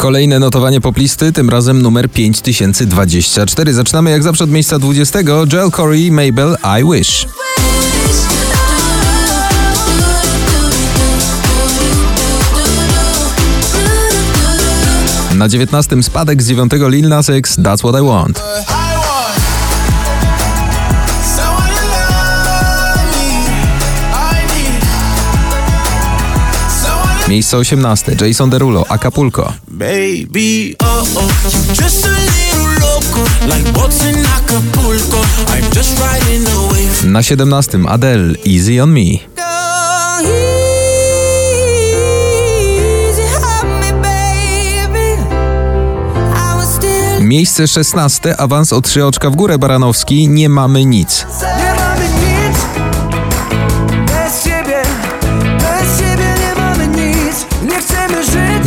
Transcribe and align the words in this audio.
Kolejne 0.00 0.38
notowanie 0.38 0.80
poplisty, 0.80 1.32
tym 1.32 1.50
razem 1.50 1.82
numer 1.82 2.10
5024. 2.10 3.74
Zaczynamy 3.74 4.10
jak 4.10 4.22
zawsze 4.22 4.44
od 4.44 4.50
miejsca 4.50 4.78
20. 4.78 5.18
Joel 5.52 5.70
Corey, 5.70 6.10
Mabel, 6.10 6.56
I 6.80 6.92
Wish. 6.92 7.26
Na 15.34 15.48
19 15.48 16.02
spadek 16.02 16.42
z 16.42 16.46
9 16.46 16.72
Lil 16.72 17.08
Nas 17.08 17.30
X, 17.30 17.58
That's 17.58 17.78
What. 17.78 18.02
I 18.02 18.06
want 18.06 18.79
Miejsce 27.30 27.56
18 27.56 28.16
Jason 28.20 28.50
Derulo, 28.50 28.84
Acapulco. 28.88 29.52
Baby, 29.68 30.74
oh 30.82 31.04
oh, 31.14 31.28
loco, 32.80 33.24
like 33.46 33.70
Acapulco. 34.36 35.20
Na 37.04 37.22
17 37.22 37.78
Adele, 37.88 38.34
Easy 38.44 38.82
on 38.82 38.92
Me. 38.92 39.00
Miejsce 47.20 47.68
16, 47.68 48.36
awans 48.38 48.72
o 48.72 48.80
3 48.80 49.06
oczka 49.06 49.30
w 49.30 49.36
górę 49.36 49.58
Baranowski, 49.58 50.28
nie 50.28 50.48
mamy 50.48 50.84
nic. 50.84 51.26
Nie 51.42 51.48
mamy 51.48 51.64
nic 51.64 51.69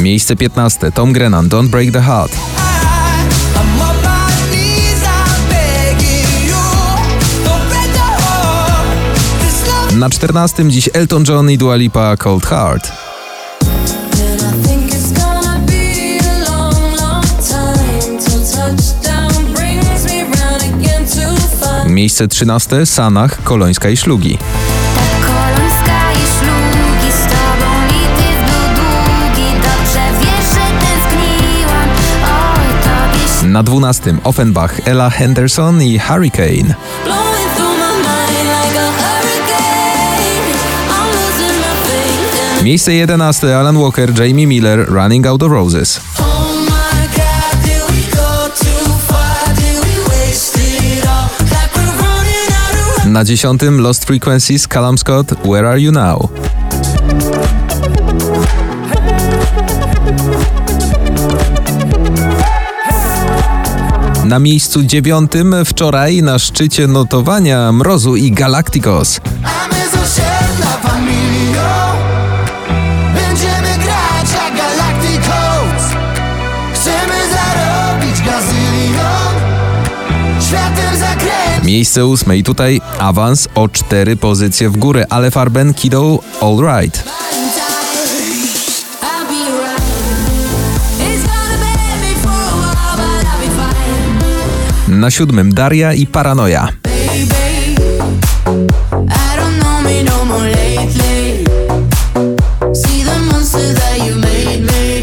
Miejsce 0.03 0.35
15, 0.35 0.91
Tom 0.91 1.13
Grennan, 1.13 1.49
Don't 1.49 1.69
Break 1.69 1.91
the 1.91 2.01
Heart. 2.01 2.31
Na 9.97 10.09
14 10.09 10.69
dziś 10.69 10.89
Elton 10.93 11.23
John 11.27 11.51
i 11.51 11.57
Dua 11.57 11.75
Lipa, 11.75 12.17
Cold 12.17 12.45
Heart. 12.45 12.91
Miejsce 21.87 22.27
13, 22.27 22.85
Sanach, 22.85 23.43
Kolońska 23.43 23.89
i 23.89 23.97
Szlugi. 23.97 24.37
Na 33.53 33.61
12 33.61 34.19
Offenbach, 34.23 34.79
Ella 34.85 35.09
Henderson 35.09 35.81
i 35.81 35.99
Hurricane. 35.99 36.75
Miejsce 42.63 42.93
11 42.93 43.55
Alan 43.55 43.75
Walker, 43.77 44.11
Jamie 44.11 44.47
Miller, 44.47 44.89
Running 44.89 45.27
Out 45.27 45.43
of 45.43 45.51
Roses. 45.51 46.01
Oh 46.19 46.23
Na 53.05 53.23
10 53.23 53.77
Lost 53.77 54.05
Frequencies, 54.05 54.67
Callum 54.67 54.97
Scott, 54.97 55.31
Where 55.45 55.67
Are 55.67 55.79
You 55.79 55.91
Now? 55.91 56.42
Na 64.33 64.39
miejscu 64.39 64.83
dziewiątym 64.83 65.55
wczoraj 65.65 66.23
na 66.23 66.39
szczycie 66.39 66.87
notowania 66.87 67.71
Mrozu 67.71 68.15
i 68.15 68.31
Galacticos. 68.31 69.19
A 69.43 69.67
my 69.67 69.75
z 69.75 69.93
osiedla 69.93 70.77
familią 70.81 71.61
Będziemy 73.15 73.83
grać 73.83 74.27
jak 74.33 74.57
Galacticos 74.57 75.83
Chcemy 76.73 77.15
zarobić 77.33 78.21
gazylion 78.25 79.33
Światem 80.47 80.99
zakręcić 80.99 81.63
Miejsce 81.63 82.05
ósme 82.05 82.37
i 82.37 82.43
tutaj 82.43 82.81
awans 82.99 83.47
o 83.55 83.69
cztery 83.69 84.15
pozycje 84.15 84.69
w 84.69 84.77
górę, 84.77 85.05
ale 85.09 85.31
Farben 85.31 85.73
Kiddo 85.73 86.19
All 86.41 86.57
Right. 86.57 87.22
Na 94.87 95.11
siódmym 95.11 95.53
Daria 95.53 95.93
i 95.93 96.07
Paranoja. 96.07 96.67
No. 96.67 96.73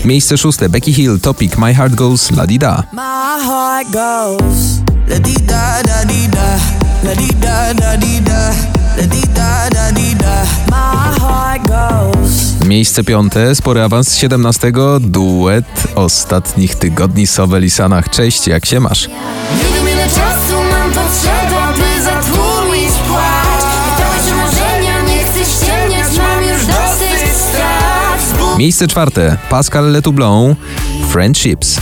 Miejsce 0.04 0.38
szóste 0.38 0.68
Becky 0.68 0.92
Hill, 0.92 1.20
Topic, 1.20 1.56
My 1.56 1.74
Heart 1.74 1.94
Goes 1.94 2.30
La 2.30 2.46
Di 2.46 2.58
Da. 2.58 2.84
My 2.92 3.30
Miejsce 12.70 13.04
piąte, 13.04 13.54
spory 13.54 13.82
awans 13.82 14.08
z 14.08 14.16
17, 14.16 14.72
duet 15.00 15.64
ostatnich 15.94 16.75
tygodni. 16.75 17.26
Sobel 17.26 17.64
i 17.64 17.70
Sanach. 17.70 18.10
Cześć, 18.10 18.47
jak 18.47 18.66
się 18.66 18.81
masz? 18.81 19.08
Nie 19.08 19.75
wiem 19.75 19.88
ile 19.92 20.04
czasu 20.04 20.54
mam 20.70 20.92
potrzeba, 20.92 21.72
by 21.72 22.03
zatłumić 22.03 22.92
płacz. 23.09 23.64
I 23.88 24.03
to 24.03 24.16
już 24.16 24.36
marzenia, 24.36 25.03
nie 25.03 25.25
chcę 25.25 25.44
ściemniać, 25.44 26.19
mam 26.19 26.42
już 26.44 26.66
dosyć 26.66 27.36
strat. 27.36 28.59
Miejsce 28.59 28.88
czwarte, 28.88 29.36
Pascal 29.48 29.92
Letoublon, 29.92 30.56
Friendships. 31.12 31.80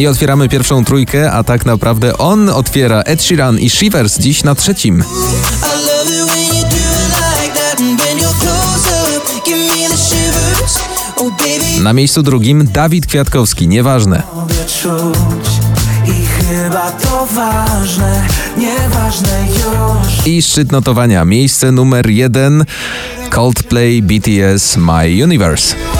I 0.00 0.06
otwieramy 0.06 0.48
pierwszą 0.48 0.84
trójkę, 0.84 1.32
a 1.32 1.44
tak 1.44 1.66
naprawdę 1.66 2.18
on 2.18 2.48
otwiera 2.48 3.00
Ed 3.00 3.22
Sheeran 3.22 3.58
i 3.58 3.70
Shivers 3.70 4.18
dziś 4.18 4.44
na 4.44 4.54
trzecim. 4.54 5.04
Oh 11.16 11.30
Na 11.82 11.92
miejscu 11.92 12.22
drugim 12.22 12.68
Dawid 12.72 13.06
Kwiatkowski, 13.06 13.68
nieważne. 13.68 14.22
I 16.06 16.26
chyba 16.26 16.90
to 16.90 17.26
ważne 17.26 18.22
Nieważne 18.56 19.46
już 19.48 20.26
I 20.26 20.42
szczyt 20.42 20.72
notowania, 20.72 21.24
miejsce 21.24 21.72
numer 21.72 22.10
jeden 22.10 22.64
Coldplay 23.30 24.02
BTS 24.02 24.76
My 24.76 25.24
Universe. 25.24 25.99